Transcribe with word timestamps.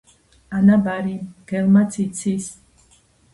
ანაბარი 0.59 1.13
მგელმაც 1.25 1.99
იცის 2.05 2.49